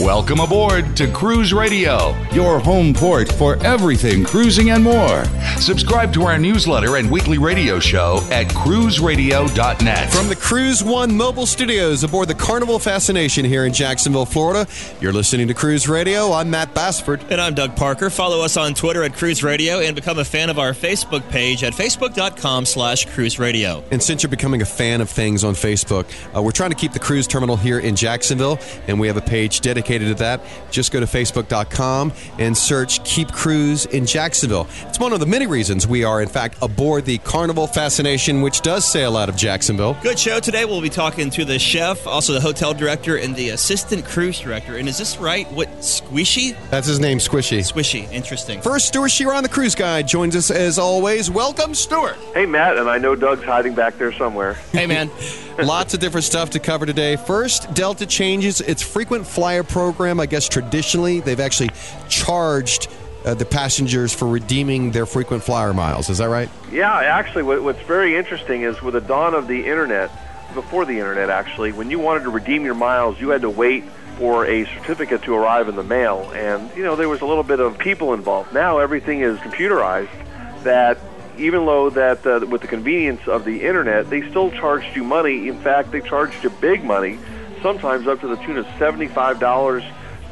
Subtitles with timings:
[0.00, 5.24] Welcome aboard to Cruise Radio, your home port for everything cruising and more.
[5.60, 10.12] Subscribe to our newsletter and weekly radio show at cruiseradio.net.
[10.12, 14.66] From the Cruise One mobile studios aboard the Carnival Fascination here in Jacksonville, Florida,
[15.00, 16.32] you're listening to Cruise Radio.
[16.32, 17.24] I'm Matt Bassford.
[17.30, 18.10] And I'm Doug Parker.
[18.10, 21.62] Follow us on Twitter at Cruise Radio and become a fan of our Facebook page
[21.62, 23.84] at facebook.com slash cruise radio.
[23.92, 26.06] And since you're becoming a fan of things on Facebook,
[26.36, 28.58] uh, we're trying to keep the cruise terminal here in Jacksonville,
[28.88, 30.40] and we have a page dedicated to that.
[30.70, 34.66] Just go to facebook.com and search Keep Cruise in Jacksonville.
[34.86, 38.60] It's one of the many reasons we are, in fact, aboard the Carnival Fascination, which
[38.60, 39.96] does sail out of Jacksonville.
[40.02, 40.64] Good show today.
[40.64, 44.76] We'll be talking to the chef, also the hotel director, and the assistant cruise director.
[44.76, 45.50] And is this right?
[45.52, 46.56] What, Squishy?
[46.70, 47.58] That's his name, Squishy.
[47.60, 48.10] Squishy.
[48.12, 48.60] Interesting.
[48.60, 51.30] First, Stuart Chiron on the Cruise Guide joins us as always.
[51.30, 52.16] Welcome, Stuart.
[52.32, 54.54] Hey, Matt, and I know Doug's hiding back there somewhere.
[54.72, 55.10] Hey, man.
[55.62, 57.14] Lots of different stuff to cover today.
[57.16, 60.20] First, Delta changes its frequent flyer program.
[60.20, 61.70] I guess traditionally they've actually
[62.08, 62.86] charged
[63.24, 66.08] uh, the passengers for redeeming their frequent flyer miles.
[66.08, 66.48] Is that right?
[66.70, 70.12] Yeah, actually, what, what's very interesting is with the dawn of the internet,
[70.54, 73.82] before the internet, actually, when you wanted to redeem your miles, you had to wait
[74.16, 77.42] for a certificate to arrive in the mail, and you know there was a little
[77.42, 78.54] bit of people involved.
[78.54, 80.14] Now everything is computerized.
[80.62, 80.98] That
[81.36, 85.48] even though that uh, with the convenience of the internet, they still charged you money.
[85.48, 87.18] In fact, they charged you big money,
[87.64, 89.82] sometimes up to the tune of seventy-five dollars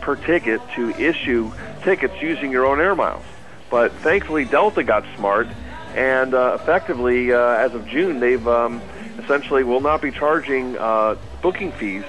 [0.03, 1.51] per ticket to issue
[1.83, 3.25] tickets using your own air miles.
[3.71, 5.49] But thankfully, Delta got smart,
[5.95, 8.83] and uh, effectively, uh, as of June, they've um,
[9.19, 12.05] essentially will not be charging uh, booking fees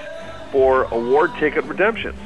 [0.52, 2.18] for award ticket redemptions.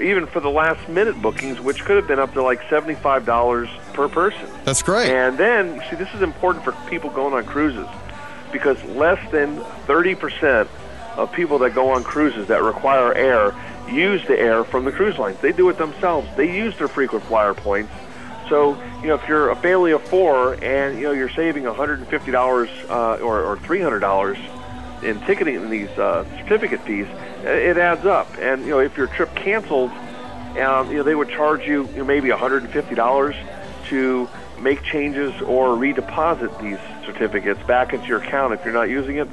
[0.00, 4.08] Even for the last minute bookings, which could have been up to like $75 per
[4.08, 4.48] person.
[4.64, 5.08] That's great.
[5.08, 7.86] And then, see, this is important for people going on cruises
[8.50, 10.66] because less than 30%
[11.16, 13.54] of people that go on cruises that require air
[13.88, 15.38] use the air from the cruise lines.
[15.40, 16.28] They do it themselves.
[16.36, 17.92] They use their frequent flyer points.
[18.48, 22.90] So, you know, if you're a family of four and, you know, you're saving $150
[22.90, 27.06] uh, or, or $300 in ticketing in these uh, certificate fees,
[27.42, 28.28] it adds up.
[28.38, 31.98] And, you know, if your trip canceled, um, you know, they would charge you, you
[31.98, 33.36] know, maybe $150
[33.88, 34.28] to
[34.60, 39.28] make changes or redeposit these certificates back into your account if you're not using it.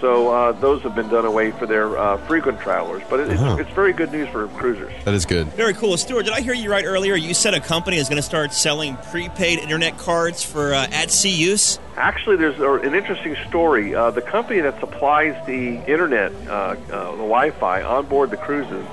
[0.00, 3.52] So uh, those have been done away for their uh, frequent travelers, but it, Uh-huh.
[3.58, 4.92] it's, it's very good news for cruisers.
[5.04, 5.46] That is good.
[5.48, 5.96] Very cool.
[5.96, 7.14] Stuart, did I hear you right earlier?
[7.14, 11.10] You said a company is going to start selling prepaid internet cards for uh, at
[11.10, 11.78] sea use?
[11.96, 13.94] Actually, there's an interesting story.
[13.94, 16.76] Uh, the company that supplies the internet, uh, uh,
[17.12, 18.84] the Wi-Fi on board the cruises,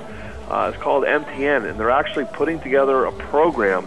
[0.48, 3.84] uh, is called MTN, and they're actually putting together a program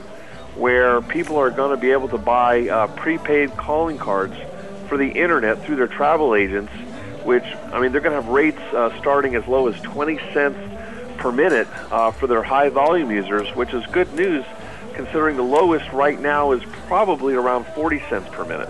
[0.56, 4.36] where people are going to be able to buy uh, prepaid calling cards
[4.88, 6.72] for the internet through their travel agents.
[7.26, 10.58] Which I mean, they're going to have rates uh, starting as low as 20 cents
[11.18, 14.46] per minute uh, for their high volume users, which is good news
[14.96, 18.70] considering the lowest right now is probably around 40 cents per minute.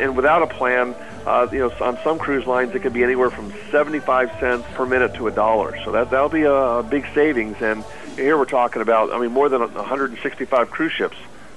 [0.00, 0.94] And without a plan,
[1.26, 4.86] uh, you know, on some cruise lines it can be anywhere from 75 cents per
[4.86, 5.76] minute to a dollar.
[5.84, 7.56] So that that'll be a, a big savings.
[7.60, 7.84] And
[8.16, 11.16] here we're talking about, I mean, more than 165 cruise ships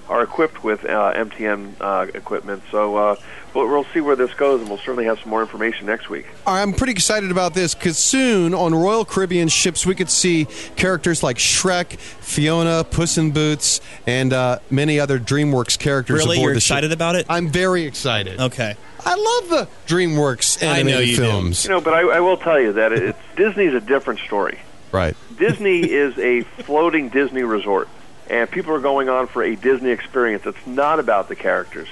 [0.10, 2.64] are equipped with uh, MTN uh, equipment.
[2.72, 3.16] So uh,
[3.54, 6.26] we'll, we'll see where this goes, and we'll certainly have some more information next week.
[6.48, 11.22] I'm pretty excited about this because soon on Royal Caribbean ships we could see characters
[11.24, 16.38] like Shrek, Fiona, Puss in Boots, and uh, many other DreamWorks characters Really?
[16.38, 16.98] aboard You're the excited ship.
[16.98, 17.26] about it?
[17.30, 18.40] I'm very excited.
[18.40, 18.76] Okay.
[19.06, 21.22] I love the DreamWorks I know animated you do.
[21.22, 21.64] films.
[21.64, 24.60] You know, but I, I will tell you that it's, Disney's a different story.
[24.92, 25.16] Right.
[25.38, 27.88] Disney is a floating Disney resort,
[28.30, 30.46] and people are going on for a Disney experience.
[30.46, 31.88] It's not about the characters.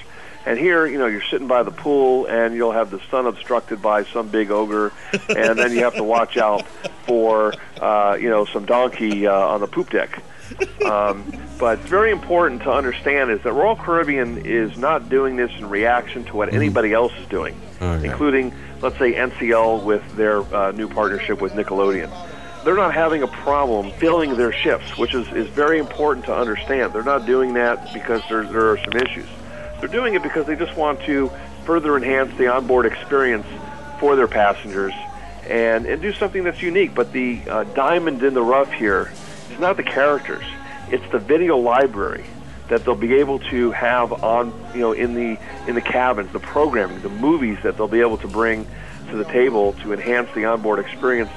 [0.46, 3.82] And here, you know, you're sitting by the pool, and you'll have the sun obstructed
[3.82, 4.92] by some big ogre,
[5.28, 6.66] and then you have to watch out
[7.06, 10.22] for, uh, you know, some donkey uh, on the poop deck.
[10.86, 15.68] Um, but very important to understand is that Royal Caribbean is not doing this in
[15.68, 18.08] reaction to what anybody else is doing, Okay.
[18.08, 22.10] including, let's say, NCL with their uh, new partnership with Nickelodeon.
[22.64, 26.92] They're not having a problem filling their ships, which is, is very important to understand.
[26.92, 29.28] They're not doing that because there, there are some issues.
[29.80, 31.30] They're doing it because they just want to
[31.64, 33.46] further enhance the onboard experience
[34.00, 34.92] for their passengers
[35.48, 36.94] and, and do something that's unique.
[36.94, 39.12] But the uh, diamond in the rough here
[39.50, 40.44] is not the characters;
[40.90, 42.24] it's the video library
[42.68, 46.40] that they'll be able to have on, you know, in the in the cabins, the
[46.40, 48.66] programming, the movies that they'll be able to bring
[49.10, 51.30] to the table to enhance the onboard experience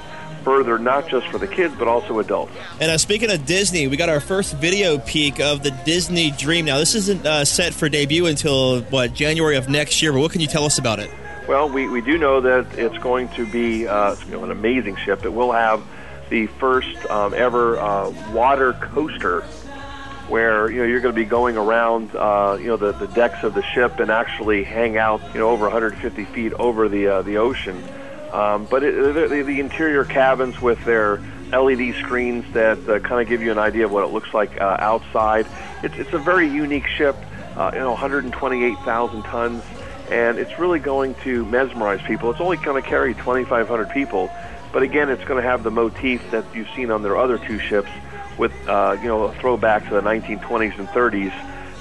[0.44, 2.52] further, not just for the kids but also adults.
[2.80, 6.64] And uh, speaking of Disney, we got our first video peek of the Disney Dream.
[6.64, 10.32] Now, this isn't uh, set for debut until, what, January of next year, but what
[10.32, 11.10] can you tell us about it?
[11.48, 14.96] Well, we, we do know that it's going to be uh, you know, an amazing
[14.96, 15.24] ship.
[15.24, 15.82] It will have
[16.30, 19.42] the first um, ever uh, water coaster
[20.28, 23.42] where you know you're going to be going around uh, you know the, the decks
[23.42, 27.22] of the ship and actually hang out you know over 150 feet over the uh,
[27.22, 27.82] the ocean.
[28.32, 31.20] Um, but it, the, the interior cabins with their
[31.52, 34.58] LED screens that uh, kind of give you an idea of what it looks like
[34.58, 35.46] uh, outside.
[35.82, 37.14] It's, it's a very unique ship,
[37.56, 39.62] uh, you know, 128,000 tons,
[40.10, 42.30] and it's really going to mesmerize people.
[42.30, 44.30] It's only going to carry 2,500 people,
[44.72, 47.58] but again, it's going to have the motif that you've seen on their other two
[47.58, 47.90] ships
[48.38, 51.32] with, uh, you know, a throwback to the 1920s and 30s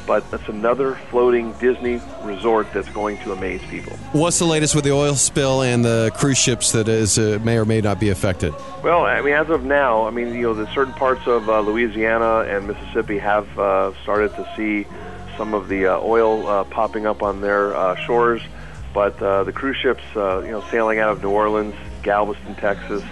[0.06, 3.94] but that's another floating Disney resort that's going to amaze people.
[4.12, 7.58] What's the latest with the oil spill and the cruise ships that is uh, may
[7.58, 8.54] or may not be affected?
[8.84, 11.62] Well, I mean, as of now, I mean, you know, the certain parts of uh,
[11.62, 14.88] Louisiana and Mississippi have uh, started to see
[15.38, 18.42] some of the uh, oil uh, popping up on their uh, shores,
[18.94, 23.04] but the cruise ships, you know, sailing out of New Orleans, Galveston, Texas,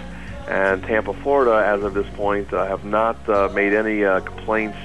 [0.46, 3.16] and Tampa, Florida, as of this point, have not
[3.54, 4.76] made any complaints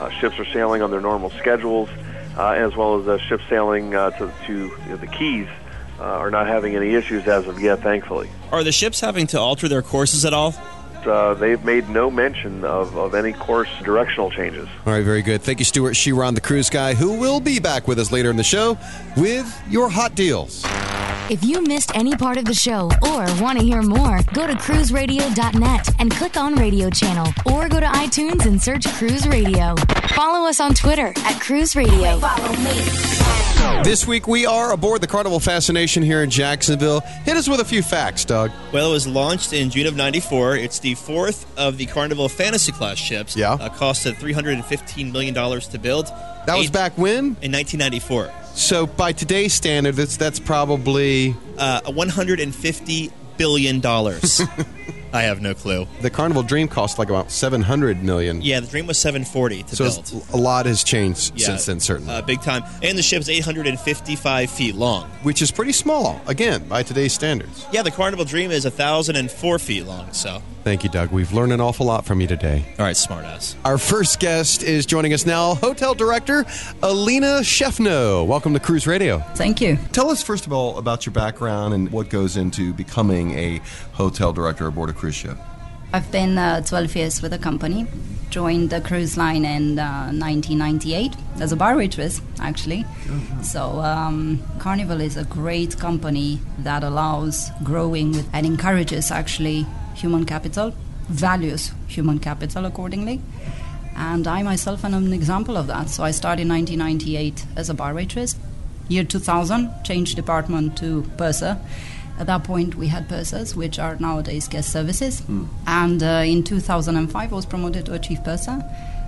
[0.00, 1.88] uh, ships are sailing on their normal schedules,
[2.36, 5.48] uh, as well as uh, ships sailing uh, to, to you know, the Keys
[5.98, 8.30] uh, are not having any issues as of yet, thankfully.
[8.52, 10.54] Are the ships having to alter their courses at all?
[11.04, 14.68] Uh, they've made no mention of, of any course directional changes.
[14.84, 15.42] All right, very good.
[15.42, 18.36] Thank you, Stuart Chiron, the cruise guy, who will be back with us later in
[18.36, 18.76] the show
[19.16, 20.64] with your hot deals.
[21.30, 24.54] If you missed any part of the show or want to hear more, go to
[24.54, 29.74] cruiseradio.net and click on radio channel or go to iTunes and search Cruise Radio.
[30.14, 32.18] Follow us on Twitter at Cruise Radio.
[33.84, 37.00] This week we are aboard the Carnival Fascination here in Jacksonville.
[37.00, 38.50] Hit us with a few facts, Doug.
[38.72, 40.56] Well, it was launched in June of 94.
[40.56, 43.36] It's the fourth of the Carnival Fantasy Class ships.
[43.36, 43.52] Yeah.
[43.52, 46.06] Uh, costed $315 million to build.
[46.46, 47.36] That was Eight- back when?
[47.42, 48.32] in 1994.
[48.58, 53.80] So by today's standard, that's, that's probably Uh, $150 billion.
[55.12, 55.86] I have no clue.
[56.00, 58.42] the Carnival Dream cost like about 700 million.
[58.42, 59.98] Yeah, the Dream was 740 to So build.
[59.98, 62.12] it's- a lot has changed Yeah, since then, certainly.
[62.14, 62.62] Uh, big time.
[62.82, 65.04] And the ship's 855 feet long.
[65.22, 67.66] Which is pretty small, again, by today's standards.
[67.72, 70.42] Yeah, the Carnival Dream is 1,004 feet long, so.
[70.64, 71.10] Thank you, Doug.
[71.12, 72.62] We've learned an awful lot from you today.
[72.78, 73.54] All right, smartass.
[73.64, 76.44] Our first guest is joining us now, Hotel Director
[76.82, 78.26] Alina Shefno.
[78.26, 79.20] Welcome to Cruise Radio.
[79.34, 79.78] Thank you.
[79.92, 83.60] Tell us, first of all, about your background and what goes into becoming a
[83.92, 84.92] hotel director aboard a
[85.92, 87.86] I've been uh, 12 years with the company.
[88.28, 92.84] Joined the cruise line in uh, 1998 as a bar waitress, actually.
[93.42, 99.64] So, um, Carnival is a great company that allows growing with, and encourages actually
[99.94, 100.74] human capital,
[101.08, 103.22] values human capital accordingly.
[103.96, 105.88] And I myself am an example of that.
[105.88, 108.36] So, I started in 1998 as a bar waitress.
[108.88, 111.58] Year 2000, changed department to purser.
[112.18, 115.22] At that point, we had pursers, which are nowadays guest services.
[115.66, 118.62] And uh, in 2005, I was promoted to a chief purser,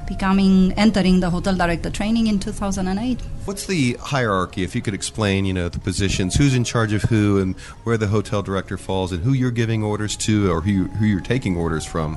[0.06, 3.20] becoming entering the hotel director training in 2008.
[3.46, 4.62] What's the hierarchy?
[4.62, 7.96] If you could explain, you know, the positions, who's in charge of who, and where
[7.96, 11.20] the hotel director falls, and who you're giving orders to, or who, you, who you're
[11.20, 12.16] taking orders from.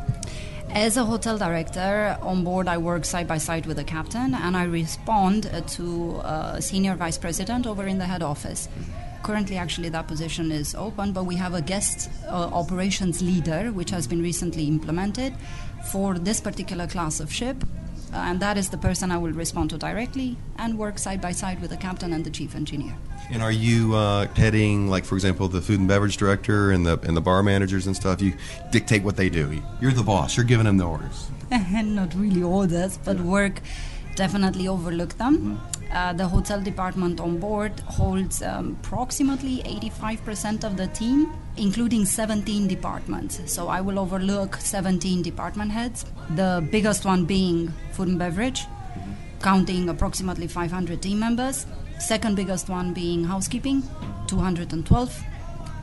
[0.70, 4.58] As a hotel director on board, I work side by side with the captain, and
[4.58, 8.70] I respond uh, to a senior vice president over in the head office.
[9.24, 13.90] Currently, actually, that position is open, but we have a guest uh, operations leader, which
[13.90, 15.34] has been recently implemented
[15.92, 17.64] for this particular class of ship.
[18.14, 21.32] Uh, and that is the person I will respond to directly and work side by
[21.32, 22.96] side with the captain and the chief engineer.
[23.32, 27.00] And are you uh, heading, like, for example, the food and beverage director and the
[27.04, 28.22] and the bar managers and stuff?
[28.22, 28.34] You
[28.72, 29.62] dictate what they do.
[29.80, 30.36] You're the boss.
[30.36, 31.32] You're giving them the orders.
[31.50, 33.62] not really orders, but work
[34.16, 35.60] definitely overlook them.
[35.94, 42.68] Uh, the hotel department on board holds um, approximately 85% of the team, including 17
[42.68, 43.40] departments.
[43.46, 48.66] So I will overlook 17 department heads, the biggest one being food and beverage,
[49.44, 51.68] counting approximately 500 team members.
[52.00, 53.84] Second biggest one being housekeeping,
[54.26, 55.24] 212.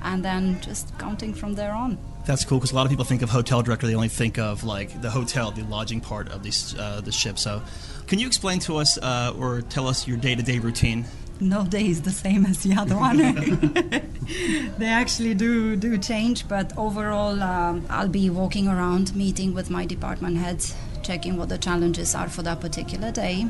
[0.03, 1.99] And then just counting from there on.
[2.27, 3.87] That's cool because a lot of people think of hotel director.
[3.87, 7.39] They only think of like the hotel, the lodging part of these uh, the ship.
[7.39, 7.63] So,
[8.07, 11.07] can you explain to us uh, or tell us your day to day routine?
[11.41, 13.17] no day is the same as the other one.
[14.79, 19.87] they actually do do change, but overall, um, I'll be walking around, meeting with my
[19.87, 23.47] department heads, checking what the challenges are for that particular day.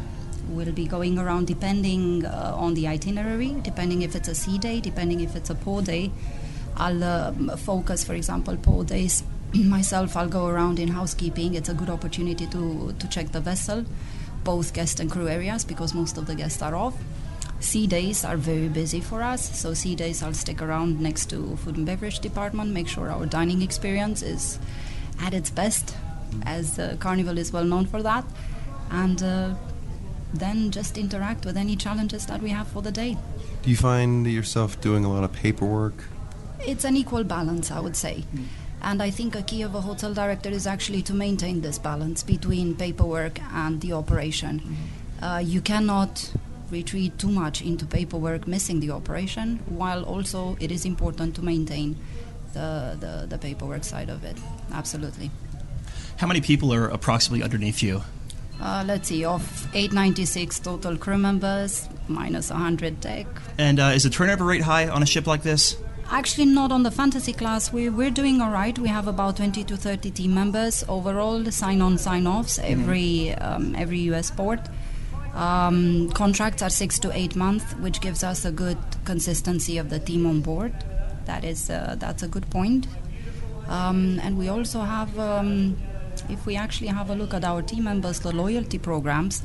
[0.48, 4.80] We'll be going around depending uh, on the itinerary, depending if it's a sea day,
[4.80, 6.10] depending if it's a port day.
[6.76, 9.22] I'll um, focus, for example, port days.
[9.54, 11.54] Myself, I'll go around in housekeeping.
[11.54, 13.84] It's a good opportunity to, to check the vessel,
[14.44, 16.94] both guest and crew areas, because most of the guests are off.
[17.60, 21.56] Sea days are very busy for us, so sea days I'll stick around next to
[21.56, 24.58] food and beverage department, make sure our dining experience is
[25.20, 25.94] at its best,
[26.46, 28.24] as uh, Carnival is well known for that,
[28.90, 29.54] and uh,
[30.32, 33.18] then just interact with any challenges that we have for the day.
[33.62, 36.04] Do you find yourself doing a lot of paperwork?
[36.66, 38.24] It's an equal balance, I would say.
[38.82, 42.22] And I think a key of a hotel director is actually to maintain this balance
[42.22, 44.76] between paperwork and the operation.
[45.20, 46.32] Uh, you cannot
[46.70, 51.96] retreat too much into paperwork, missing the operation, while also it is important to maintain
[52.54, 54.36] the, the, the paperwork side of it.
[54.72, 55.30] Absolutely.
[56.16, 58.02] How many people are approximately underneath you?
[58.60, 59.42] Uh, let's see, of
[59.74, 63.26] 896 total crew members, minus 100 deck.
[63.56, 65.76] And uh, is the turnover rate high on a ship like this?
[66.12, 67.72] Actually, not on the fantasy class.
[67.72, 68.76] We, we're doing all right.
[68.76, 73.76] We have about 20 to 30 team members overall, sign on, sign offs, every, um,
[73.76, 74.58] every US port.
[75.34, 80.00] Um, contracts are six to eight months, which gives us a good consistency of the
[80.00, 80.72] team on board.
[81.26, 82.88] That is, uh, that's a good point.
[83.68, 85.76] Um, and we also have, um,
[86.28, 89.44] if we actually have a look at our team members, the loyalty programs,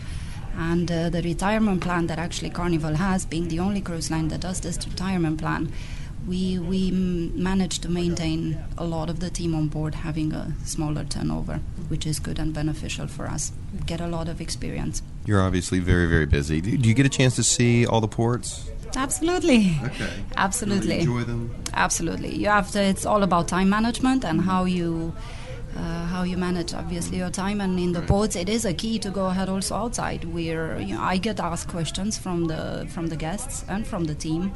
[0.57, 4.41] and uh, the retirement plan that actually Carnival has, being the only cruise line that
[4.41, 5.72] does this retirement plan,
[6.27, 11.03] we we managed to maintain a lot of the team on board having a smaller
[11.03, 13.51] turnover, which is good and beneficial for us.
[13.86, 15.01] Get a lot of experience.
[15.25, 16.62] You're obviously very, very busy.
[16.62, 18.70] Do do you get a chance to see all the ports?
[18.96, 19.77] Absolutely.
[19.84, 20.10] Okay.
[20.38, 21.00] Absolutely.
[21.00, 21.53] Enjoy them.
[21.74, 22.34] Absolutely.
[22.36, 22.82] You have to.
[22.82, 25.13] It's all about time management and how you.
[25.77, 28.98] Uh, how you manage obviously your time and in the ports it is a key
[28.98, 33.08] to go ahead also outside where you know, I get asked questions from the from
[33.08, 34.53] the guests and from the team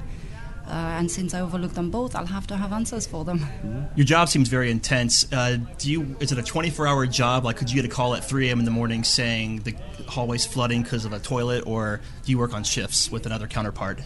[0.70, 3.46] uh, and since I overlooked them both I'll have to have answers for them
[3.96, 5.32] Your job seems very intense.
[5.32, 6.16] Uh, do you?
[6.20, 7.44] Is it a 24-hour job?
[7.44, 8.60] Like, could you get a call at 3 a.m.
[8.60, 9.76] in the morning saying the
[10.08, 14.02] hallway's flooding because of a toilet, or do you work on shifts with another counterpart?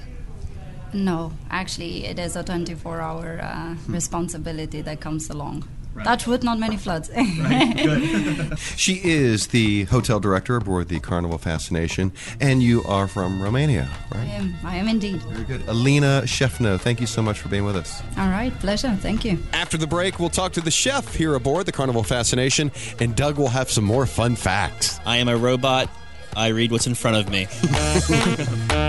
[0.93, 6.05] no actually it is a 24 hour uh, responsibility that comes along Right.
[6.05, 8.57] touch wood not many floods Good.
[8.75, 14.17] She is the hotel director aboard the Carnival Fascination, and you are from Romania, I
[14.17, 14.27] right?
[14.29, 15.67] am, I am indeed Very good.
[15.67, 18.01] Alina Shefno, thank you so much for being with us.
[18.17, 21.65] all right pleasure thank you After the break, we'll talk to the chef here aboard
[21.67, 25.00] the Carnival Fascination, and Doug will have some more fun facts.
[25.05, 25.89] I am a robot.
[26.35, 27.47] I read what's in front of me.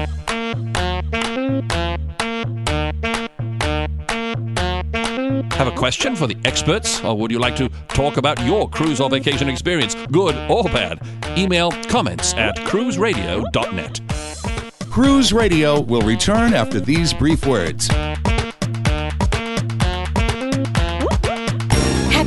[5.55, 9.01] Have a question for the experts, or would you like to talk about your cruise
[9.01, 11.01] or vacation experience, good or bad?
[11.39, 14.01] Email comments at cruiseradio.net.
[14.91, 17.89] Cruise Radio will return after these brief words.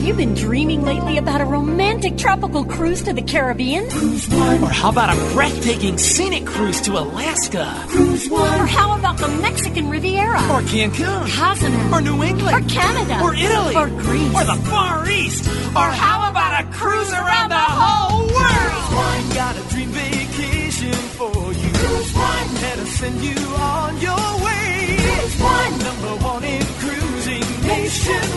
[0.07, 3.89] You been dreaming lately about a romantic tropical cruise to the Caribbean?
[3.89, 4.63] Cruise one.
[4.63, 7.83] Or how about a breathtaking scenic cruise to Alaska?
[7.89, 8.61] Cruise One.
[8.61, 10.39] Or how about the Mexican Riviera?
[10.49, 11.27] Or Cancun?
[11.27, 11.93] Cozumel.
[11.93, 12.55] Or New England?
[12.55, 13.19] Or Canada.
[13.21, 13.75] Or Italy?
[13.75, 14.33] Or Greece.
[14.33, 15.45] Or the Far East?
[15.75, 18.71] Or how about a cruise around the whole world?
[18.71, 21.69] Cruise One got a dream vacation for you.
[21.73, 22.53] Cruise One.
[22.61, 24.95] Let us send you on your way.
[25.01, 25.79] Cruise One.
[25.79, 28.36] Number one in cruising nationwide.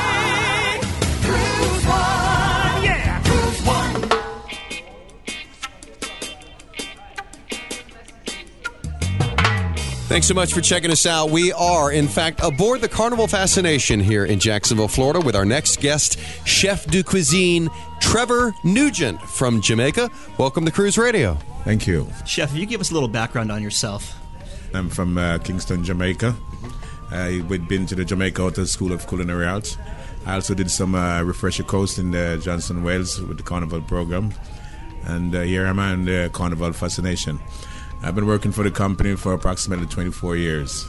[10.11, 11.29] Thanks so much for checking us out.
[11.29, 15.79] We are, in fact, aboard the Carnival Fascination here in Jacksonville, Florida, with our next
[15.79, 17.69] guest, Chef de Cuisine
[18.01, 20.11] Trevor Nugent from Jamaica.
[20.37, 21.35] Welcome to Cruise Radio.
[21.63, 22.09] Thank you.
[22.25, 24.19] Chef, if you give us a little background on yourself.
[24.73, 26.35] I'm from uh, Kingston, Jamaica.
[27.09, 29.77] I've been to the Jamaica Hotel School of Culinary Arts.
[30.25, 34.33] I also did some uh, refresher course in the Johnson Wales with the Carnival program.
[35.05, 37.39] And uh, here I'm on the Carnival Fascination.
[38.03, 40.87] I've been working for the company for approximately 24 years.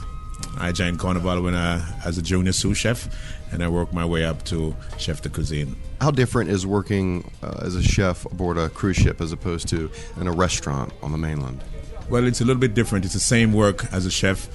[0.57, 3.07] I joined Carnival when I, as a junior sous chef,
[3.51, 5.75] and I worked my way up to chef de cuisine.
[6.01, 9.91] How different is working uh, as a chef aboard a cruise ship as opposed to
[10.19, 11.63] in a restaurant on the mainland?
[12.09, 13.05] Well, it's a little bit different.
[13.05, 14.47] It's the same work as a chef,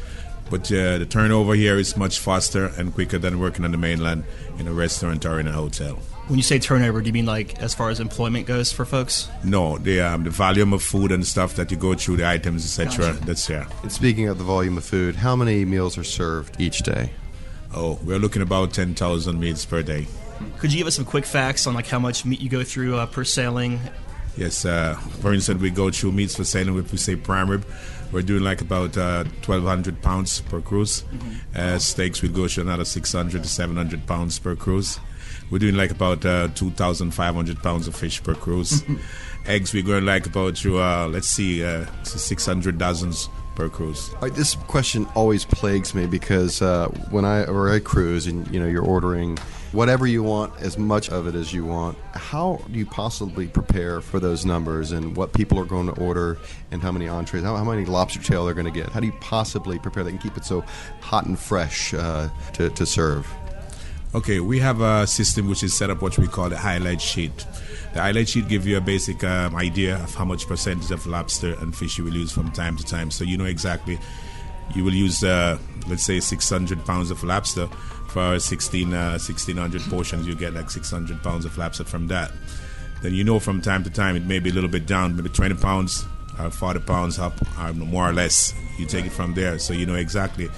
[0.51, 4.25] but uh, the turnover here is much faster and quicker than working on the mainland
[4.59, 6.01] in a restaurant or in a hotel.
[6.29, 9.31] When you say turnover, do you mean like as far as employment goes for folks?
[9.45, 12.65] No, the um, the volume of food and stuff that you go through, the items,
[12.67, 13.13] etc.
[13.13, 13.25] Gotcha.
[13.25, 13.67] That's yeah.
[13.83, 17.13] And speaking of the volume of food, how many meals are served each day?
[17.75, 20.07] Oh, we're looking about ten thousand meals per day.
[20.59, 22.97] Could you give us some quick facts on like how much meat you go through
[22.97, 23.81] uh, per sailing?
[24.37, 26.77] Yes, uh, for instance, we go through meats for sailing.
[26.79, 27.67] If we say prime rib,
[28.13, 31.05] we're doing like about uh, 1,200 pounds per cruise.
[31.57, 35.01] Uh, steaks, we go through another 600 to 700 pounds per cruise.
[35.51, 38.85] We're doing like about uh, 2,500 pounds of fish per cruise.
[39.47, 44.11] Eggs, we're going like about uh, let's see, uh, 600 dozens per cruise.
[44.21, 48.61] Right, this question always plagues me because uh, when I or I cruise and you
[48.61, 49.39] know you're ordering
[49.73, 51.99] whatever you want, as much of it as you want.
[52.15, 56.39] How do you possibly prepare for those numbers and what people are going to order
[56.71, 58.89] and how many entrees, how, how many lobster tail they're going to get?
[58.91, 60.63] How do you possibly prepare that and keep it so
[61.01, 63.27] hot and fresh uh, to, to serve?
[64.15, 67.45] Okay, we have a system which is set up what we call the highlight sheet.
[67.93, 71.55] The highlight sheet gives you a basic um, idea of how much percentage of lobster
[71.61, 73.99] and fish you will use from time to time, so you know exactly.
[74.75, 77.67] You will use, uh, let's say, 600 pounds of lobster
[78.09, 80.27] for 16, uh, 1600 portions.
[80.27, 82.33] You get like 600 pounds of lobster from that.
[83.03, 85.29] Then you know from time to time it may be a little bit down, maybe
[85.29, 86.07] 20 pounds
[86.41, 88.55] or 40 pounds up, or more or less.
[88.79, 90.49] You take it from there, so you know exactly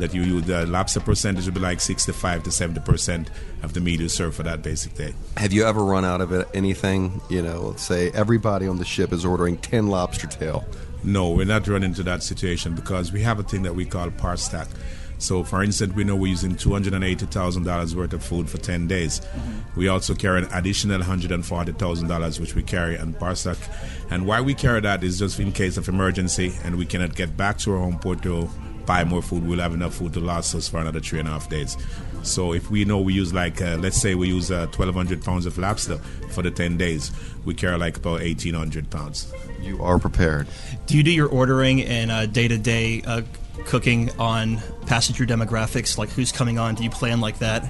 [0.00, 3.30] that you, you the lobster percentage would be like 65 to 70 percent
[3.62, 5.14] of the meat you serve for that basic day.
[5.36, 7.20] Have you ever run out of it, anything?
[7.28, 10.64] You know, let's say everybody on the ship is ordering 10 lobster tail.
[11.02, 14.10] No, we're not running into that situation because we have a thing that we call
[14.10, 14.68] par stack.
[15.20, 19.20] So, for instance, we know we're using $280,000 worth of food for 10 days.
[19.20, 19.78] Mm-hmm.
[19.78, 23.58] We also carry an additional $140,000 which we carry on par stack.
[24.10, 27.36] And why we carry that is just in case of emergency and we cannot get
[27.36, 28.48] back to our home port to
[28.86, 31.32] buy more food, we'll have enough food to last us for another three and a
[31.32, 31.76] half days.
[32.22, 35.46] So if we know we use like, uh, let's say we use uh, 1,200 pounds
[35.46, 35.98] of lobster
[36.30, 37.10] for the 10 days,
[37.44, 39.32] we carry like about 1,800 pounds.
[39.60, 40.46] You are prepared.
[40.86, 43.02] Do you do your ordering and day to day
[43.64, 46.74] cooking on passenger demographics, like who's coming on?
[46.74, 47.66] Do you plan like that?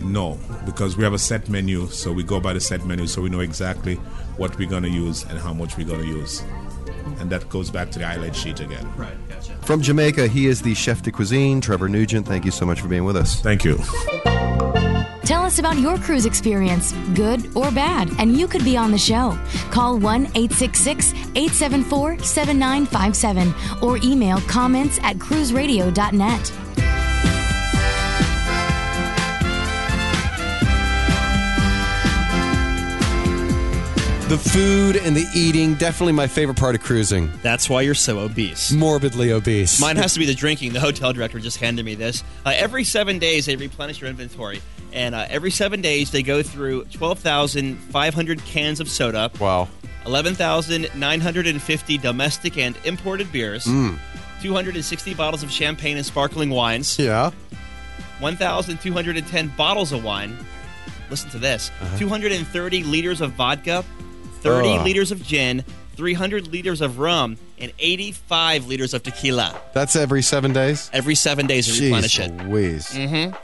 [0.00, 3.22] No, because we have a set menu, so we go by the set menu, so
[3.22, 3.96] we know exactly
[4.36, 6.42] what we're going to use and how much we're going to use.
[7.20, 8.88] And that goes back to the highlight sheet again.
[8.96, 9.14] Right,
[9.48, 9.66] gotcha.
[9.66, 12.26] From Jamaica, he is the chef de cuisine, Trevor Nugent.
[12.26, 13.40] Thank you so much for being with us.
[13.40, 13.78] Thank you.
[15.24, 18.98] Tell us about your cruise experience, good or bad, and you could be on the
[18.98, 19.38] show.
[19.70, 26.61] Call 1 866 874 7957 or email comments at cruiseradio.net.
[34.32, 37.30] The food and the eating, definitely my favorite part of cruising.
[37.42, 38.72] That's why you're so obese.
[38.72, 39.78] Morbidly obese.
[39.78, 40.72] Mine has to be the drinking.
[40.72, 42.24] The hotel director just handed me this.
[42.46, 44.62] Uh, every seven days, they replenish your inventory.
[44.94, 49.30] And uh, every seven days, they go through 12,500 cans of soda.
[49.38, 49.68] Wow.
[50.06, 53.66] 11,950 domestic and imported beers.
[53.66, 53.98] Mm.
[54.40, 56.98] 260 bottles of champagne and sparkling wines.
[56.98, 57.32] Yeah.
[58.20, 60.38] 1,210 bottles of wine.
[61.10, 61.98] Listen to this Uh-huh.
[61.98, 63.84] 230 liters of vodka,
[64.42, 64.84] 30 Ugh.
[64.84, 65.64] liters of gin,
[65.96, 69.60] 300 liters of rum, and 85 liters of tequila.
[69.72, 70.90] That's every seven days?
[70.92, 72.36] Every seven days to replenish it.
[72.48, 72.88] Louise.
[72.88, 73.34] Mm-hmm.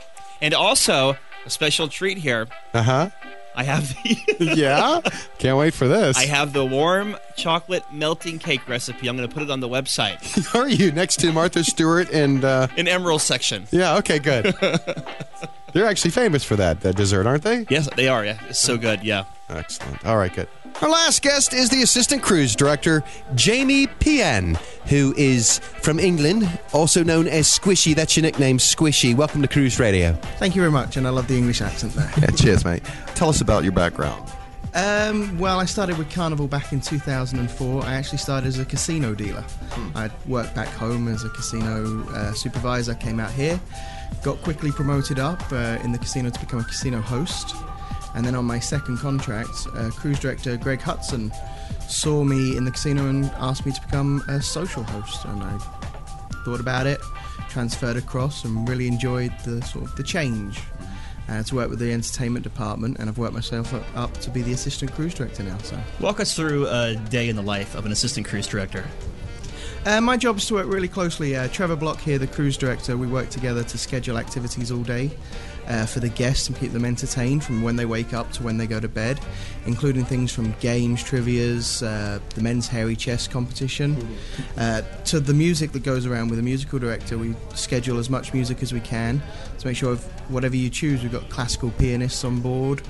[0.41, 2.47] And also, a special treat here.
[2.73, 3.09] Uh huh.
[3.55, 5.01] I have the yeah.
[5.37, 6.15] Can't wait for this.
[6.17, 9.07] I have the warm chocolate melting cake recipe.
[9.09, 12.45] I'm going to put it on the website Are you next to Martha Stewart and?
[12.45, 13.67] Uh, in Emerald section.
[13.71, 13.97] yeah.
[13.97, 14.19] Okay.
[14.19, 14.55] Good.
[15.73, 17.65] They're actually famous for that, that dessert, aren't they?
[17.69, 18.25] Yes, they are.
[18.25, 19.03] Yeah, it's so good.
[19.03, 19.25] Yeah.
[19.49, 20.03] Excellent.
[20.05, 20.47] All right, good.
[20.81, 23.03] Our last guest is the assistant cruise director,
[23.35, 24.55] Jamie Pian,
[24.87, 27.93] who is from England, also known as Squishy.
[27.93, 29.13] That's your nickname, Squishy.
[29.13, 30.13] Welcome to Cruise Radio.
[30.37, 32.09] Thank you very much, and I love the English accent there.
[32.21, 32.83] Yeah, cheers, mate.
[33.15, 34.31] Tell us about your background.
[34.73, 37.83] Um, well, I started with Carnival back in 2004.
[37.83, 39.43] I actually started as a casino dealer.
[39.95, 43.59] I worked back home as a casino uh, supervisor, came out here,
[44.23, 47.55] got quickly promoted up uh, in the casino to become a casino host.
[48.15, 51.31] And then on my second contract, uh, cruise director Greg Hudson
[51.87, 55.25] saw me in the casino and asked me to become a social host.
[55.25, 55.57] And I
[56.45, 56.99] thought about it,
[57.49, 60.59] transferred across, and really enjoyed the sort of the change.
[61.27, 64.41] Uh, to work with the entertainment department, and I've worked myself up, up to be
[64.41, 65.59] the assistant cruise director now.
[65.59, 68.83] So, Walk us through a day in the life of an assistant cruise director.
[69.85, 71.35] uh, my job is to work really closely.
[71.35, 75.11] Uh, Trevor Block here, the cruise director, we work together to schedule activities all day
[75.69, 78.57] uh, for the guests and keep them entertained from when they wake up to when
[78.57, 79.19] they go to bed,
[79.65, 83.95] including things from games, trivia's, uh, the men's hairy chess competition,
[84.57, 87.17] uh, to the music that goes around with a musical director.
[87.17, 89.21] We schedule as much music as we can
[89.59, 89.95] to make sure
[90.29, 92.81] whatever you choose, we've got classical pianists on board.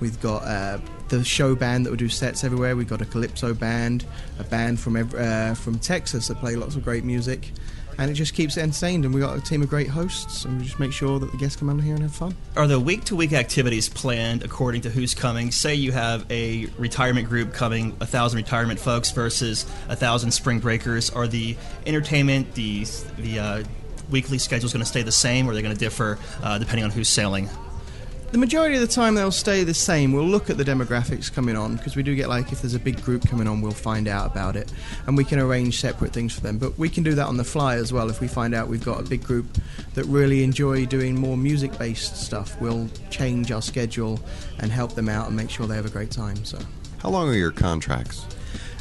[0.00, 2.76] We've got uh, the show band that will do sets everywhere.
[2.76, 4.04] We've got a calypso band,
[4.38, 7.52] a band from uh, from Texas that play lots of great music,
[7.98, 9.04] and it just keeps it entertained.
[9.04, 11.38] And we got a team of great hosts, and we just make sure that the
[11.38, 12.34] guests come under here and have fun.
[12.56, 15.50] Are the week to week activities planned according to who's coming?
[15.50, 20.60] Say you have a retirement group coming, a thousand retirement folks versus a thousand spring
[20.60, 21.10] breakers.
[21.10, 22.86] Are the entertainment, the
[23.18, 23.64] the uh,
[24.10, 26.84] weekly schedules going to stay the same, or are they going to differ uh, depending
[26.84, 27.48] on who's sailing?
[28.34, 30.12] The majority of the time they'll stay the same.
[30.12, 32.80] We'll look at the demographics coming on because we do get like if there's a
[32.80, 34.72] big group coming on, we'll find out about it
[35.06, 36.58] and we can arrange separate things for them.
[36.58, 38.84] But we can do that on the fly as well if we find out we've
[38.84, 39.46] got a big group
[39.94, 42.60] that really enjoy doing more music based stuff.
[42.60, 44.18] We'll change our schedule
[44.58, 46.44] and help them out and make sure they have a great time.
[46.44, 46.58] So
[46.98, 48.26] How long are your contracts?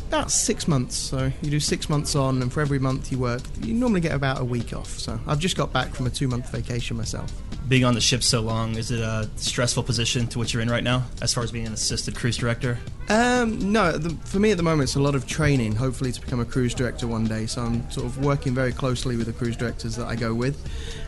[0.08, 0.96] about six months.
[0.96, 4.14] So you do six months on, and for every month you work, you normally get
[4.14, 4.90] about a week off.
[5.00, 7.32] So I've just got back from a two month vacation myself.
[7.68, 10.70] Being on the ship so long, is it a stressful position to what you're in
[10.70, 12.78] right now, as far as being an assisted cruise director?
[13.10, 16.22] Um, no, the, for me at the moment it's a lot of training, hopefully to
[16.22, 17.46] become a cruise director one day.
[17.46, 20.58] So I'm sort of working very closely with the cruise directors that I go with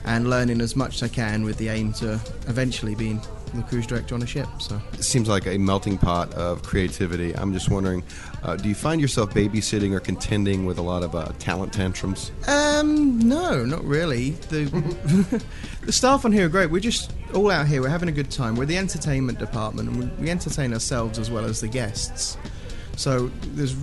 [0.06, 2.14] and learning as much as I can with the aim to
[2.48, 3.22] eventually being
[3.54, 4.48] the cruise director on a ship.
[4.60, 7.34] So It seems like a melting pot of creativity.
[7.36, 8.04] I'm just wondering,
[8.46, 12.32] uh, do you find yourself babysitting or contending with a lot of uh, talent tantrums?
[12.48, 14.32] Um, no, not really.
[14.50, 14.66] The
[15.82, 16.70] the staff on here are great.
[16.70, 17.82] We're just all out here.
[17.82, 18.56] We're having a good time.
[18.56, 22.38] We're the entertainment department, and we, we entertain ourselves as well as the guests.
[22.98, 23.76] So there's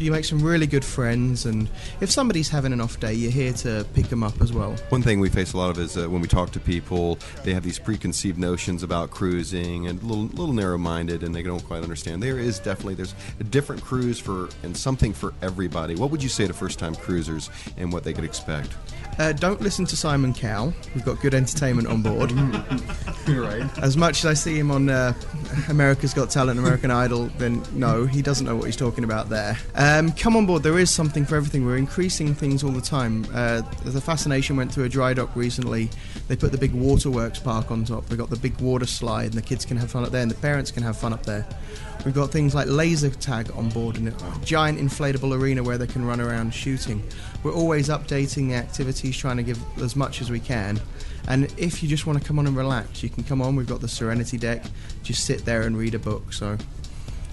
[0.00, 1.68] you make some really good friends, and
[2.00, 4.74] if somebody's having an off day, you're here to pick them up as well.
[4.88, 7.52] One thing we face a lot of is uh, when we talk to people, they
[7.52, 11.82] have these preconceived notions about cruising and a little, little narrow-minded, and they don't quite
[11.82, 12.22] understand.
[12.22, 15.94] There is definitely there's a different cruise for and something for everybody.
[15.96, 18.72] What would you say to first-time cruisers and what they could expect?
[19.20, 20.72] Uh, don't listen to Simon Cowell.
[20.94, 22.32] We've got good entertainment on board.
[23.28, 23.78] right.
[23.78, 25.12] As much as I see him on uh,
[25.68, 29.58] America's Got Talent, American Idol, then no, he doesn't know what he's talking about there.
[29.74, 30.62] Um, come on board.
[30.62, 31.66] There is something for everything.
[31.66, 33.26] We're increasing things all the time.
[33.34, 35.90] Uh, the Fascination went through a dry dock recently.
[36.28, 38.08] They put the big waterworks park on top.
[38.08, 40.30] We've got the big water slide, and the kids can have fun up there, and
[40.30, 41.46] the parents can have fun up there.
[42.06, 45.86] We've got things like laser tag on board and a giant inflatable arena where they
[45.86, 47.02] can run around shooting.
[47.42, 50.80] We're always updating the activities, trying to give as much as we can.
[51.28, 53.56] And if you just want to come on and relax, you can come on.
[53.56, 54.64] We've got the Serenity deck.
[55.02, 56.32] Just sit there and read a book.
[56.32, 56.58] So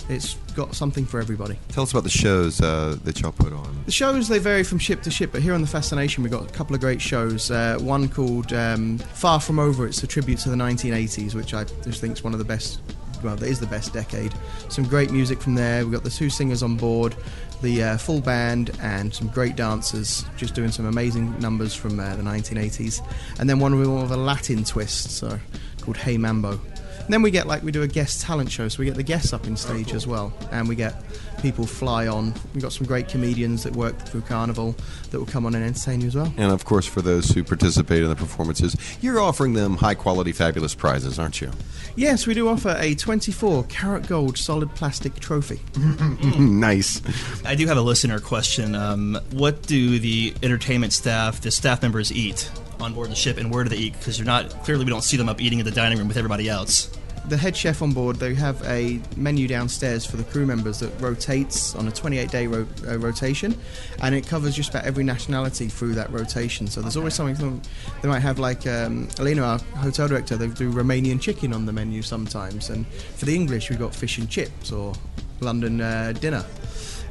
[0.10, 1.58] it's got something for everybody.
[1.70, 3.84] Tell us about the shows uh, that y'all put on.
[3.86, 6.50] The shows they vary from ship to ship, but here on the Fascination we've got
[6.50, 7.52] a couple of great shows.
[7.52, 9.86] Uh, one called um, Far From Over.
[9.88, 12.82] It's a tribute to the 1980s, which I just think is one of the best.
[13.24, 14.34] Well, that is the best decade.
[14.70, 15.84] Some great music from there.
[15.84, 17.16] We've got the two singers on board,
[17.62, 22.16] the uh, full band, and some great dancers just doing some amazing numbers from uh,
[22.16, 23.02] the 1980s.
[23.40, 25.40] And then one with a Latin twist, so
[25.82, 26.60] called Hey Mambo.
[27.08, 29.04] And then we get like we do a guest talent show, so we get the
[29.04, 30.94] guests up in stage as well, and we get
[31.42, 32.34] people fly on.
[32.54, 34.76] We've got some great comedians that work through Carnival
[35.12, 36.34] that will come on and entertain you as well.
[36.36, 40.34] And of course, for those who participate in the performances, you're offering them high quality,
[40.34, 41.50] fabulous prizes, aren't you?
[41.96, 45.62] Yes, we do offer a 24 karat gold solid plastic trophy.
[46.38, 47.02] nice.
[47.46, 48.76] I do have a listener question.
[48.76, 53.52] Um, what do the entertainment staff, the staff members, eat on board the ship, and
[53.52, 53.94] where do they eat?
[53.94, 56.18] Because you're not clearly we don't see them up eating in the dining room with
[56.18, 56.90] everybody else.
[57.28, 60.90] The head chef on board, they have a menu downstairs for the crew members that
[61.02, 63.54] rotates on a 28 day ro- uh, rotation,
[64.02, 66.68] and it covers just about every nationality through that rotation.
[66.68, 67.62] So there's always something.
[68.02, 71.74] They might have like um, Alina, our hotel director, they do Romanian chicken on the
[71.74, 74.94] menu sometimes, and for the English we've got fish and chips or
[75.42, 76.46] London uh, dinner.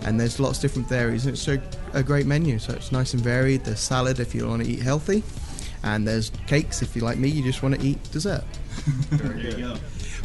[0.02, 1.26] And there's lots of different theories.
[1.26, 1.60] It's a,
[1.92, 3.64] a great menu, so it's nice and varied.
[3.64, 5.22] There's salad if you want to eat healthy,
[5.86, 8.44] and there's cakes if you like me, you just want to eat dessert.
[9.12, 9.76] there you go.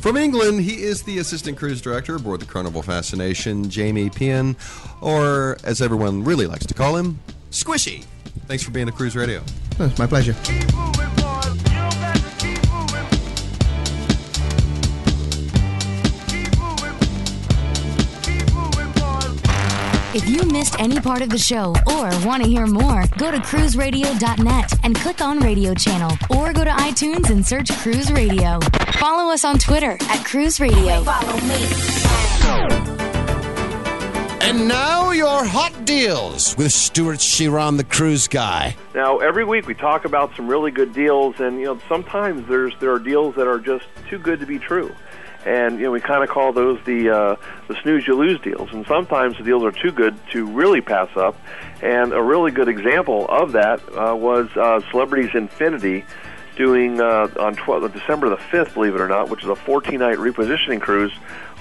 [0.02, 4.56] From England, he is the assistant cruise director aboard the Carnival Fascination, Jamie Pien,
[5.00, 7.20] or as everyone really likes to call him,
[7.52, 8.04] Squishy.
[8.48, 9.44] Thanks for being a Cruise Radio.
[9.80, 10.36] It's my pleasure.
[20.14, 23.38] If you missed any part of the show or want to hear more, go to
[23.38, 28.60] cruiseradio.net and click on radio channel or go to iTunes and search Cruise Radio.
[29.00, 31.02] Follow us on Twitter at Cruise Radio.
[31.04, 33.02] Follow me.
[34.42, 38.76] And now your hot deals with Stuart Chiron, the cruise guy.
[38.94, 42.74] Now, every week we talk about some really good deals, and you know sometimes there's
[42.82, 44.94] there are deals that are just too good to be true,
[45.46, 47.36] and you know we kind of call those the uh,
[47.68, 51.10] the snooze you lose deals, and sometimes the deals are too good to really pass
[51.16, 51.36] up.
[51.82, 56.06] And a really good example of that uh, was uh, Celebrity's Infinity
[56.56, 60.00] doing uh, on 12, December the 5th, believe it or not, which is a 14
[60.00, 61.14] night repositioning cruise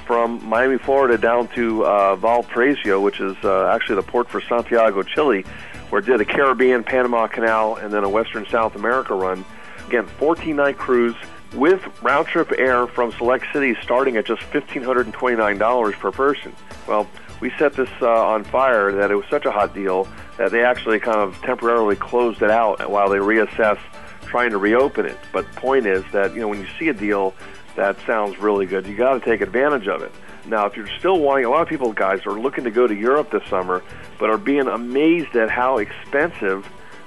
[0.07, 5.03] from Miami, Florida down to uh, Valparaiso, which is uh, actually the port for Santiago,
[5.03, 5.45] Chile,
[5.88, 9.45] where it did a Caribbean, Panama Canal, and then a Western South America run.
[9.87, 11.14] Again, 14 night cruise
[11.55, 16.55] with round trip air from select cities starting at just $1,529 per person.
[16.87, 17.09] Well,
[17.41, 20.65] we set this uh, on fire that it was such a hot deal that they
[20.65, 23.79] actually kind of temporarily closed it out while they reassess
[24.23, 25.19] trying to reopen it.
[25.33, 27.35] But point is that you know when you see a deal
[27.77, 30.13] that sounds really good, you got to take advantage of it.
[30.47, 32.95] Now, if you're still wanting, a lot of people, guys, are looking to go to
[32.95, 33.83] Europe this summer,
[34.19, 36.67] but are being amazed at how expensive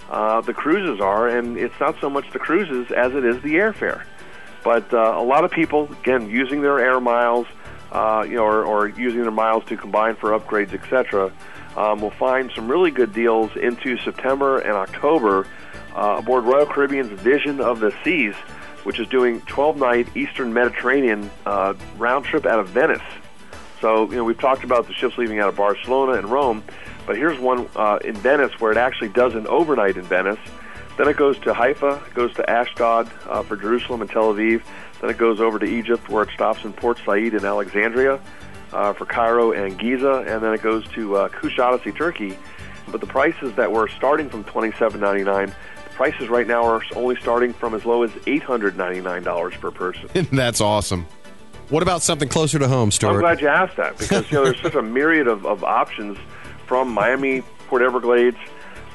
[0.09, 3.55] uh, the cruises are, and it's not so much the cruises as it is the
[3.55, 4.03] airfare.
[4.63, 7.47] But uh, a lot of people, again, using their air miles,
[7.91, 11.31] uh, you know, or, or using their miles to combine for upgrades, etc.,
[11.75, 15.47] um, will find some really good deals into September and October
[15.95, 18.35] uh, aboard Royal Caribbean's Vision of the Seas,
[18.83, 23.01] which is doing 12-night Eastern Mediterranean uh, round trip out of Venice.
[23.81, 26.63] So, you know, we've talked about the ships leaving out of Barcelona and Rome,
[27.05, 30.39] but here's one uh, in Venice where it actually does an overnight in Venice.
[30.97, 34.61] Then it goes to Haifa, it goes to Ashdod uh, for Jerusalem and Tel Aviv.
[35.01, 38.19] Then it goes over to Egypt where it stops in Port Said in Alexandria
[38.71, 42.37] uh, for Cairo and Giza, and then it goes to uh, Kuşadası, Turkey.
[42.87, 45.53] But the prices that were starting from $27.99, the
[45.91, 50.09] prices right now are only starting from as low as $899 per person.
[50.31, 51.05] That's awesome.
[51.69, 53.13] What about something closer to home, Stuart?
[53.13, 56.17] I'm glad you asked that because you know there's such a myriad of, of options
[56.67, 58.37] from Miami, Port Everglades,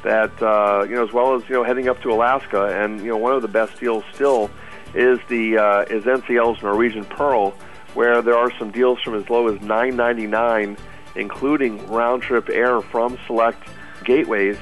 [0.03, 3.09] that uh, you know as well as you know heading up to Alaska, and you
[3.09, 4.51] know one of the best deals still
[4.95, 7.51] is the uh, is NCL's Norwegian Pearl,
[7.95, 10.79] where there are some deals from as low as 9.99,
[11.17, 13.69] including round trip air from select
[14.05, 14.57] gateways.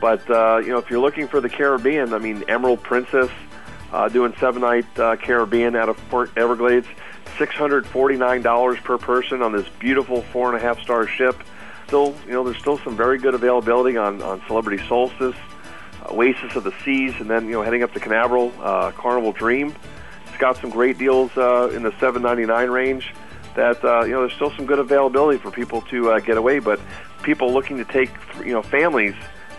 [0.00, 3.30] But uh, you know if you're looking for the Caribbean, I mean Emerald Princess
[3.92, 6.86] uh, doing seven night uh, Caribbean out of Port Everglades.
[7.38, 11.42] $649 per person on this beautiful four and a half star ship.
[11.92, 15.36] Still, you know, there's still some very good availability on, on Celebrity Solstice,
[16.08, 19.74] Oasis of the Seas, and then, you know, heading up to Canaveral, uh, Carnival Dream.
[20.26, 23.12] It's got some great deals uh, in the 799 range
[23.56, 26.60] that, uh, you know, there's still some good availability for people to uh, get away,
[26.60, 26.80] but
[27.22, 29.14] people looking to take, you know, families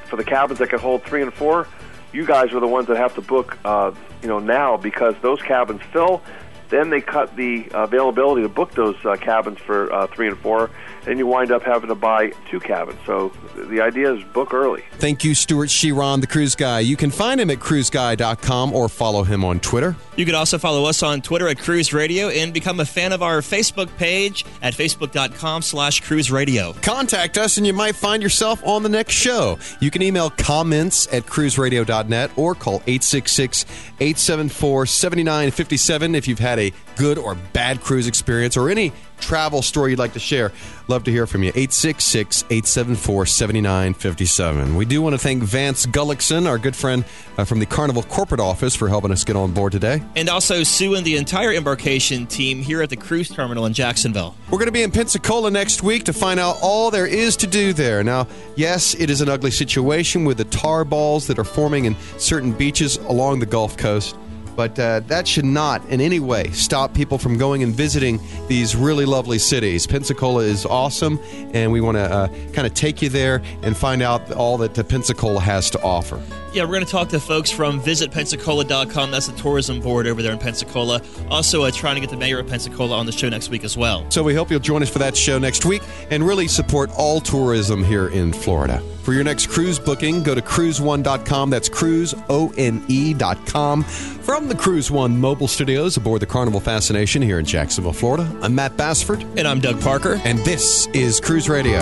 [0.05, 1.67] for the cabins that can hold three and four,
[2.13, 3.91] you guys are the ones that have to book, uh,
[4.23, 6.23] you know, now because those cabins fill.
[6.69, 10.71] Then they cut the availability to book those uh, cabins for uh, three and four,
[11.07, 12.99] and you wind up having to buy two cabins.
[13.05, 14.83] So the idea is book early.
[14.93, 16.79] Thank you, Stuart Chiron, the cruise guy.
[16.79, 19.95] You can find him at cruiseguy.com or follow him on Twitter.
[20.15, 23.23] You can also follow us on Twitter at Cruise Radio and become a fan of
[23.23, 26.73] our Facebook page at facebook.com slash cruise radio.
[26.73, 29.57] Contact us and you might find yourself on the next show.
[29.79, 33.65] You can email comments at cruiseradio.net or call 866
[33.99, 38.91] 874 7957 if you've had a good or bad cruise experience or any
[39.23, 40.51] travel story you'd like to share.
[40.87, 41.49] Love to hear from you.
[41.49, 44.75] 866 874 7957.
[44.75, 47.05] We do want to thank Vance Gulliksen, our good friend
[47.37, 50.03] uh, from the Carnival corporate office, for helping us get on board today.
[50.15, 54.35] And also Sue and the entire embarkation team here at the cruise terminal in Jacksonville.
[54.49, 57.47] We're going to be in Pensacola next week to find out all there is to
[57.47, 58.03] do there.
[58.03, 61.95] Now, yes, it is an ugly situation with the tar balls that are forming in
[62.17, 64.17] certain beaches along the Gulf Coast.
[64.55, 68.75] But uh, that should not in any way stop people from going and visiting these
[68.75, 69.87] really lovely cities.
[69.87, 71.19] Pensacola is awesome,
[71.53, 74.77] and we want to uh, kind of take you there and find out all that
[74.77, 76.21] uh, Pensacola has to offer.
[76.53, 79.09] Yeah, we're going to talk to folks from visitpensacola.com.
[79.09, 81.01] That's the tourism board over there in Pensacola.
[81.31, 83.75] Also, uh, trying to get the mayor of Pensacola on the show next week as
[83.75, 84.05] well.
[84.11, 87.19] So we hope you'll join us for that show next week and really support all
[87.19, 88.83] tourism here in Florida.
[89.01, 91.49] For your next cruise booking, go to cruiseone.com.
[91.49, 93.83] That's cruiseone.com.
[93.83, 98.53] From the Cruise One mobile studios aboard the Carnival Fascination here in Jacksonville, Florida, I'm
[98.53, 99.23] Matt Bassford.
[99.37, 100.21] And I'm Doug Parker.
[100.23, 101.81] And this is Cruise Radio.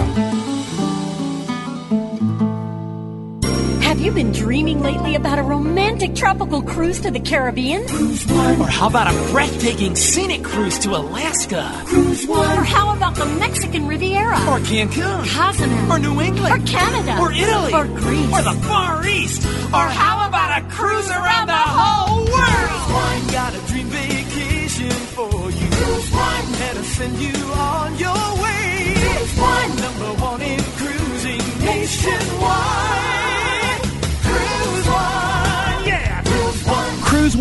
[4.12, 7.88] You been dreaming lately about a romantic tropical cruise to the Caribbean?
[7.88, 8.60] Cruise One.
[8.60, 11.72] Or how about a breathtaking scenic cruise to Alaska?
[11.86, 12.58] Cruise One.
[12.58, 14.36] Or how about the Mexican Riviera?
[14.50, 15.26] Or Cancun?
[15.28, 15.92] Cozumel.
[15.92, 16.54] Or New England?
[16.54, 17.18] Or Canada.
[17.20, 17.74] Or Italy?
[17.74, 18.34] Or Greece.
[18.34, 19.46] Or the Far East?
[19.74, 22.84] Or how about a cruise around the whole world?
[22.92, 25.70] One got a dream vacation for you.
[25.70, 26.52] Cruise One.
[26.60, 28.94] Let us send you on your way.
[28.98, 29.76] Cruise One.
[29.78, 33.21] Number one in cruising nationwide.